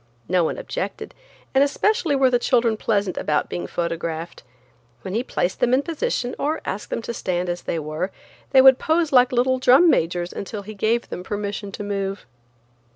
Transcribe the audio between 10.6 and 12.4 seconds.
he gave them permission to move.